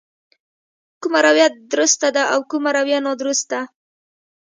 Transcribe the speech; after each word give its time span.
کومه 1.01 1.19
رويه 1.25 1.47
درسته 1.73 2.07
ده 2.15 2.23
او 2.33 2.39
کومه 2.51 2.71
رويه 2.77 2.99
نادرسته. 3.07 3.59